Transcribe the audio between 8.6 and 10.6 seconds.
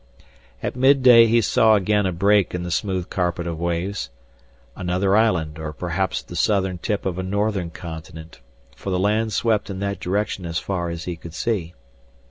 for the land swept in that direction as